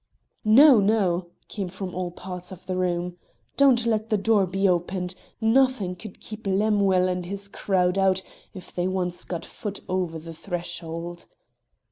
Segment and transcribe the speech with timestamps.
[0.43, 3.17] "No, no," came from all parts of the room.
[3.55, 5.13] "Don't let the door be opened.
[5.39, 8.23] Nothing could keep Lemuel and his crowd out
[8.55, 11.27] if they once got foot over the threshold."